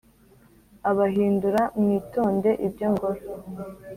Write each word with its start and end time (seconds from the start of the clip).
Abahindura 0.89 1.61
mwitonde 1.79 2.51
ibyomukora. 2.67 3.19